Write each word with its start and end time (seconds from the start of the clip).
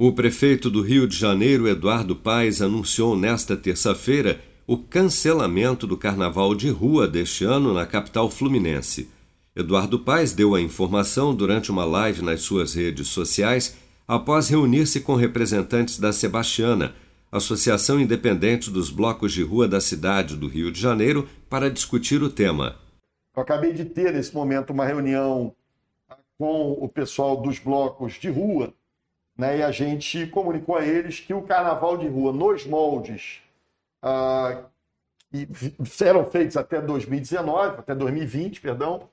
O 0.00 0.12
prefeito 0.12 0.70
do 0.70 0.80
Rio 0.80 1.08
de 1.08 1.16
Janeiro, 1.16 1.66
Eduardo 1.66 2.14
Paes, 2.14 2.62
anunciou 2.62 3.16
nesta 3.16 3.56
terça-feira 3.56 4.40
o 4.64 4.78
cancelamento 4.78 5.88
do 5.88 5.96
carnaval 5.96 6.54
de 6.54 6.70
rua 6.70 7.08
deste 7.08 7.44
ano 7.44 7.74
na 7.74 7.84
capital 7.84 8.30
fluminense. 8.30 9.10
Eduardo 9.56 9.98
Paes 9.98 10.32
deu 10.32 10.54
a 10.54 10.60
informação 10.60 11.34
durante 11.34 11.72
uma 11.72 11.84
live 11.84 12.22
nas 12.22 12.42
suas 12.42 12.74
redes 12.74 13.08
sociais 13.08 13.76
após 14.06 14.48
reunir-se 14.48 15.00
com 15.00 15.16
representantes 15.16 15.98
da 15.98 16.12
Sebastiana, 16.12 16.94
Associação 17.32 17.98
Independente 17.98 18.70
dos 18.70 18.90
Blocos 18.90 19.32
de 19.32 19.42
Rua 19.42 19.66
da 19.66 19.80
cidade 19.80 20.36
do 20.36 20.46
Rio 20.46 20.70
de 20.70 20.80
Janeiro, 20.80 21.28
para 21.50 21.68
discutir 21.68 22.22
o 22.22 22.30
tema. 22.30 22.76
Eu 23.34 23.42
acabei 23.42 23.72
de 23.72 23.84
ter 23.84 24.12
nesse 24.12 24.32
momento 24.32 24.70
uma 24.70 24.86
reunião 24.86 25.52
com 26.38 26.70
o 26.74 26.88
pessoal 26.88 27.42
dos 27.42 27.58
blocos 27.58 28.12
de 28.12 28.30
rua 28.30 28.72
né, 29.38 29.58
e 29.58 29.62
a 29.62 29.70
gente 29.70 30.26
comunicou 30.26 30.76
a 30.76 30.84
eles 30.84 31.20
que 31.20 31.32
o 31.32 31.42
carnaval 31.42 31.96
de 31.96 32.08
rua 32.08 32.32
nos 32.32 32.66
moldes 32.66 33.40
ah, 34.02 34.64
que 35.30 35.48
eram 36.04 36.28
feitos 36.28 36.56
até 36.56 36.80
2019, 36.80 37.78
até 37.78 37.94
2020, 37.94 38.60
perdão, 38.60 39.08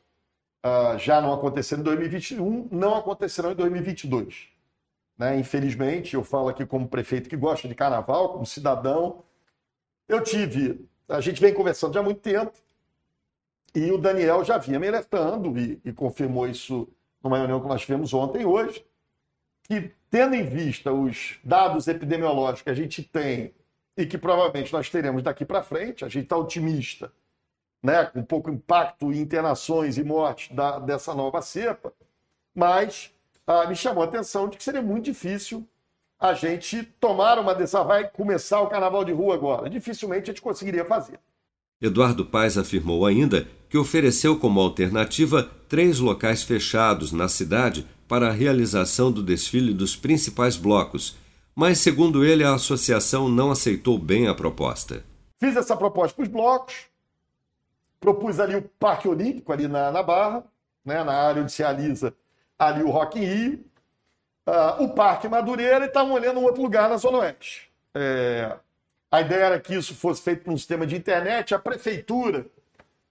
ah, 0.64 0.98
já 0.98 1.22
não 1.22 1.32
aconteceram 1.32 1.82
em 1.82 1.86
2021, 1.86 2.70
não 2.72 2.96
acontecerão 2.96 3.52
em 3.52 3.56
2022. 3.56 4.48
Né? 5.18 5.38
Infelizmente, 5.40 6.16
eu 6.16 6.24
falo 6.24 6.50
aqui 6.50 6.66
como 6.66 6.88
prefeito 6.88 7.30
que 7.30 7.38
gosta 7.38 7.68
de 7.68 7.76
carnaval, 7.76 8.34
como 8.34 8.46
cidadão, 8.48 9.24
eu 10.08 10.22
tive, 10.24 10.88
a 11.08 11.22
gente 11.22 11.40
vem 11.40 11.54
conversando 11.54 11.94
já 11.94 12.00
há 12.00 12.04
muito 12.04 12.22
tempo, 12.22 12.54
e 13.76 13.92
o 13.92 13.98
Daniel 13.98 14.44
já 14.44 14.58
vinha 14.58 14.80
me 14.80 14.88
alertando 14.88 15.58
e, 15.60 15.80
e 15.86 15.94
confirmou 15.94 16.48
isso 16.48 16.88
numa 17.22 17.38
reunião 17.38 17.60
que 17.60 17.68
nós 17.68 17.82
tivemos 17.82 18.14
ontem 18.14 18.42
e 18.42 18.46
hoje, 18.46 18.86
que, 19.68 19.92
tendo 20.10 20.36
em 20.36 20.46
vista 20.46 20.94
os 20.94 21.40
dados 21.44 21.88
epidemiológicos 21.88 22.62
que 22.62 22.70
a 22.70 22.76
gente 22.76 23.04
tem 23.04 23.54
e 23.98 24.06
que 24.06 24.18
provavelmente 24.18 24.72
nós 24.72 24.90
teremos 24.90 25.24
daqui 25.24 25.44
para 25.44 25.64
frente, 25.64 26.06
a 26.06 26.08
gente 26.08 26.24
está 26.24 26.38
otimista, 26.38 27.12
né, 27.84 28.06
com 28.06 28.24
pouco 28.24 28.50
impacto 28.50 29.12
em 29.12 29.20
internações 29.20 29.98
e 29.98 30.04
mortes 30.04 30.56
dessa 30.86 31.14
nova 31.14 31.42
cepa, 31.42 31.94
mas 32.54 33.12
ah, 33.46 33.68
me 33.68 33.76
chamou 33.76 34.04
a 34.04 34.08
atenção 34.08 34.48
de 34.48 34.58
que 34.58 34.64
seria 34.64 34.82
muito 34.82 35.06
difícil 35.06 35.68
a 36.20 36.34
gente 36.34 36.84
tomar 37.00 37.38
uma 37.38 37.52
ah, 37.52 37.84
vai 37.84 38.10
começar 38.10 38.62
o 38.62 38.68
carnaval 38.68 39.04
de 39.04 39.12
rua 39.12 39.36
agora. 39.36 39.70
Dificilmente 39.70 40.24
a 40.24 40.34
gente 40.34 40.42
conseguiria 40.42 40.86
fazer. 40.86 41.20
Eduardo 41.82 42.26
Paes 42.26 42.58
afirmou 42.58 43.06
ainda 43.06 43.48
que 43.70 43.78
ofereceu 43.78 44.40
como 44.40 44.62
alternativa 44.62 45.44
três 45.68 46.00
locais 46.00 46.44
fechados 46.44 47.12
na 47.12 47.28
cidade 47.28 47.86
para 48.08 48.30
a 48.30 48.32
realização 48.32 49.12
do 49.12 49.22
desfile 49.22 49.74
dos 49.74 49.96
principais 49.96 50.56
blocos, 50.56 51.18
mas, 51.56 51.80
segundo 51.80 52.24
ele, 52.24 52.44
a 52.44 52.54
associação 52.54 53.28
não 53.28 53.52
aceitou 53.52 53.98
bem 53.98 54.28
a 54.28 54.36
proposta. 54.36 55.04
Fiz 55.40 55.56
essa 55.56 55.76
proposta 55.76 56.16
para 56.16 56.24
os 56.24 56.30
blocos, 56.30 56.86
propus 58.00 58.40
ali 58.40 58.56
o 58.56 58.62
Parque 58.80 59.08
Olímpico, 59.08 59.52
ali 59.52 59.68
na, 59.68 59.92
na 59.92 60.04
Barra, 60.04 60.44
né, 60.84 61.04
na 61.04 61.14
área 61.14 61.42
onde 61.42 61.52
se 61.52 61.62
realiza 61.62 62.14
ali 62.58 62.84
o 62.84 62.92
Rock 62.92 63.20
in 63.20 63.26
Rio, 63.26 63.66
uh, 64.48 64.84
o 64.84 64.90
Parque 64.90 65.28
Madureira 65.28 65.86
e 65.86 65.88
estavam 65.88 66.14
olhando 66.14 66.40
um 66.40 66.44
outro 66.44 66.62
lugar 66.62 66.90
na 66.90 66.98
Zona 66.98 67.20
Oeste. 67.20 67.70
É, 67.94 68.56
a 69.12 69.22
ideia 69.22 69.44
era 69.46 69.60
que 69.60 69.76
isso 69.76 69.96
fosse 69.96 70.22
feito 70.22 70.44
por 70.44 70.54
um 70.54 70.58
sistema 70.58 70.86
de 70.86 70.96
internet, 70.96 71.54
a 71.54 71.60
prefeitura, 71.60 72.46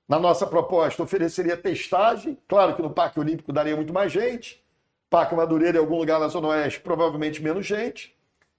na 0.09 0.19
nossa 0.19 0.47
proposta, 0.47 1.03
ofereceria 1.03 1.57
testagem, 1.57 2.37
claro 2.47 2.75
que 2.77 2.83
no 2.83 2.91
Parque 2.91 3.19
Olímpico 3.19 3.53
daria 3.53 3.75
muito 3.75 3.93
mais 3.93 4.13
gente, 4.13 4.63
Parque 5.09 5.35
Madureira 5.35 5.79
em 5.79 5.81
algum 5.81 5.97
lugar 5.97 6.21
na 6.21 6.29
Zona 6.29 6.49
Oeste, 6.49 6.81
provavelmente 6.81 7.43
menos 7.43 7.65
gente. 7.65 8.15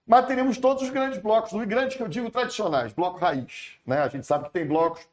Mas 0.08 0.26
teríamos 0.26 0.58
todos 0.58 0.84
os 0.84 0.90
grandes 0.90 1.20
blocos, 1.20 1.52
os 1.52 1.66
grandes 1.66 1.98
que 1.98 2.04
eu 2.04 2.08
digo 2.08 2.30
tradicionais, 2.30 2.94
bloco 2.94 3.20
raiz. 3.20 3.74
Né? 3.86 4.00
A 4.00 4.08
gente 4.08 4.26
sabe 4.26 4.46
que 4.46 4.52
tem 4.52 4.66
blocos 4.66 5.08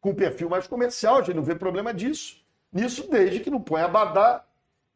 com 0.00 0.14
perfil 0.14 0.48
mais 0.48 0.66
comercial, 0.66 1.18
a 1.18 1.22
gente 1.22 1.36
não 1.36 1.42
vê 1.42 1.54
problema 1.54 1.92
disso. 1.92 2.42
Nisso, 2.72 3.08
desde 3.10 3.40
que 3.40 3.50
não 3.50 3.60
põe 3.60 3.80
abadá 3.82 4.44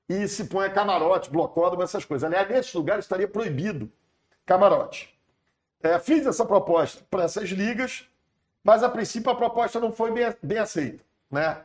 e 0.09 0.26
se 0.28 0.44
põe 0.44 0.69
camarote, 0.70 1.31
blocódromo, 1.31 1.82
essas 1.82 2.04
coisas. 2.04 2.25
Aliás, 2.25 2.49
nesses 2.49 2.75
lugares 2.75 3.04
estaria 3.04 3.28
proibido 3.28 3.91
camarote. 4.44 5.12
É, 5.82 5.98
fiz 5.98 6.25
essa 6.26 6.44
proposta 6.44 7.03
para 7.10 7.25
essas 7.25 7.48
ligas, 7.48 8.06
mas 8.62 8.84
a 8.84 8.88
princípio 8.88 9.31
a 9.31 9.34
proposta 9.34 9.81
não 9.81 9.91
foi 9.91 10.12
bem, 10.12 10.32
bem 10.41 10.59
aceita. 10.59 11.03
Né? 11.31 11.56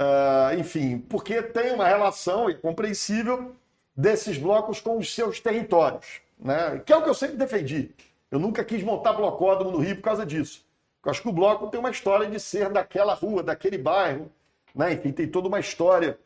Uh, 0.00 0.58
enfim, 0.58 0.98
porque 0.98 1.42
tem 1.42 1.74
uma 1.74 1.86
relação, 1.86 2.48
é 2.48 2.54
compreensível, 2.54 3.54
desses 3.94 4.38
blocos 4.38 4.80
com 4.80 4.96
os 4.96 5.12
seus 5.14 5.40
territórios, 5.40 6.20
né? 6.38 6.80
que 6.84 6.92
é 6.92 6.96
o 6.96 7.02
que 7.02 7.10
eu 7.10 7.14
sempre 7.14 7.36
defendi. 7.36 7.90
Eu 8.30 8.38
nunca 8.38 8.64
quis 8.64 8.82
montar 8.82 9.12
blocódromo 9.12 9.72
no 9.72 9.78
Rio 9.78 9.96
por 9.96 10.02
causa 10.02 10.24
disso. 10.24 10.64
Eu 11.04 11.10
acho 11.10 11.22
que 11.22 11.28
o 11.28 11.32
bloco 11.32 11.68
tem 11.68 11.80
uma 11.80 11.90
história 11.90 12.26
de 12.26 12.40
ser 12.40 12.70
daquela 12.70 13.12
rua, 13.14 13.42
daquele 13.42 13.76
bairro, 13.76 14.30
né? 14.74 14.94
enfim, 14.94 15.12
tem 15.12 15.28
toda 15.28 15.48
uma 15.48 15.60
história 15.60 16.18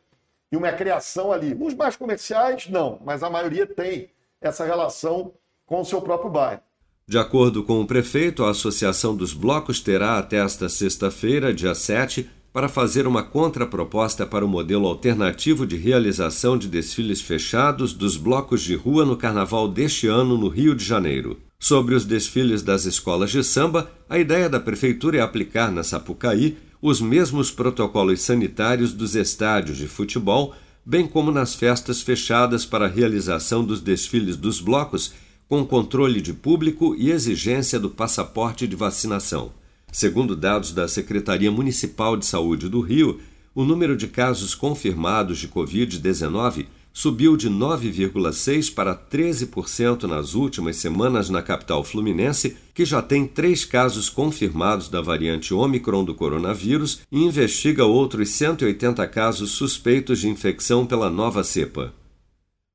e 0.50 0.56
uma 0.56 0.70
criação 0.72 1.32
ali. 1.32 1.56
Os 1.58 1.74
mais 1.74 1.96
comerciais, 1.96 2.68
não, 2.68 3.00
mas 3.04 3.22
a 3.22 3.30
maioria 3.30 3.66
tem 3.66 4.10
essa 4.40 4.64
relação 4.64 5.32
com 5.66 5.80
o 5.80 5.84
seu 5.84 6.00
próprio 6.02 6.30
bairro. 6.30 6.60
De 7.06 7.18
acordo 7.18 7.64
com 7.64 7.80
o 7.80 7.86
prefeito, 7.86 8.44
a 8.44 8.50
Associação 8.50 9.16
dos 9.16 9.34
Blocos 9.34 9.80
terá 9.80 10.18
até 10.18 10.36
esta 10.36 10.68
sexta-feira, 10.68 11.52
dia 11.52 11.74
7, 11.74 12.28
para 12.52 12.68
fazer 12.68 13.06
uma 13.06 13.22
contraproposta 13.22 14.24
para 14.24 14.44
o 14.44 14.48
modelo 14.48 14.86
alternativo 14.86 15.66
de 15.66 15.76
realização 15.76 16.56
de 16.56 16.68
desfiles 16.68 17.20
fechados 17.20 17.92
dos 17.92 18.16
blocos 18.16 18.62
de 18.62 18.74
rua 18.74 19.04
no 19.04 19.16
carnaval 19.16 19.66
deste 19.66 20.06
ano 20.06 20.36
no 20.36 20.48
Rio 20.48 20.74
de 20.74 20.84
Janeiro. 20.84 21.40
Sobre 21.58 21.94
os 21.94 22.04
desfiles 22.04 22.62
das 22.62 22.84
escolas 22.84 23.30
de 23.30 23.42
samba, 23.42 23.90
a 24.08 24.18
ideia 24.18 24.48
da 24.48 24.60
prefeitura 24.60 25.18
é 25.18 25.20
aplicar 25.20 25.72
na 25.72 25.82
Sapucaí 25.82 26.56
os 26.80 27.00
mesmos 27.00 27.50
protocolos 27.50 28.20
sanitários 28.20 28.92
dos 28.92 29.14
estádios 29.14 29.78
de 29.78 29.88
futebol, 29.88 30.54
bem 30.84 31.06
como 31.06 31.30
nas 31.30 31.54
festas 31.54 32.02
fechadas 32.02 32.66
para 32.66 32.86
a 32.86 32.88
realização 32.88 33.64
dos 33.64 33.80
desfiles 33.80 34.36
dos 34.36 34.60
blocos, 34.60 35.12
com 35.52 35.66
controle 35.66 36.22
de 36.22 36.32
público 36.32 36.96
e 36.98 37.10
exigência 37.10 37.78
do 37.78 37.90
passaporte 37.90 38.66
de 38.66 38.74
vacinação. 38.74 39.52
Segundo 39.92 40.34
dados 40.34 40.72
da 40.72 40.88
Secretaria 40.88 41.52
Municipal 41.52 42.16
de 42.16 42.24
Saúde 42.24 42.70
do 42.70 42.80
Rio, 42.80 43.20
o 43.54 43.62
número 43.62 43.94
de 43.94 44.08
casos 44.08 44.54
confirmados 44.54 45.38
de 45.38 45.48
Covid-19 45.48 46.64
subiu 46.90 47.36
de 47.36 47.50
9,6% 47.50 48.72
para 48.72 48.94
13% 48.94 50.04
nas 50.04 50.32
últimas 50.32 50.76
semanas 50.76 51.28
na 51.28 51.42
capital 51.42 51.84
fluminense, 51.84 52.56
que 52.72 52.86
já 52.86 53.02
tem 53.02 53.26
três 53.26 53.62
casos 53.62 54.08
confirmados 54.08 54.88
da 54.88 55.02
variante 55.02 55.52
Omicron 55.52 56.02
do 56.02 56.14
coronavírus 56.14 57.02
e 57.12 57.22
investiga 57.22 57.84
outros 57.84 58.30
180 58.30 59.06
casos 59.08 59.50
suspeitos 59.50 60.20
de 60.20 60.30
infecção 60.30 60.86
pela 60.86 61.10
nova 61.10 61.44
cepa. 61.44 61.92